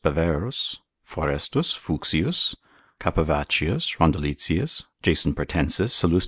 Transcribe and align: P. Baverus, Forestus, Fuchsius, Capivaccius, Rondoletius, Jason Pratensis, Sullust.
P. 0.03 0.09
Baverus, 0.09 0.79
Forestus, 1.05 1.77
Fuchsius, 1.77 2.55
Capivaccius, 2.99 3.99
Rondoletius, 3.99 4.85
Jason 5.03 5.35
Pratensis, 5.35 5.91
Sullust. 5.93 6.19